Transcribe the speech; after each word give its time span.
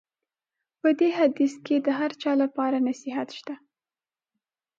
په 0.81 0.89
دې 0.99 1.09
حدیث 1.17 1.53
کې 1.65 1.75
د 1.85 1.87
هر 1.99 2.11
چا 2.21 2.31
لپاره 2.43 2.77
نصیحت 2.87 3.29
شته. 3.37 3.55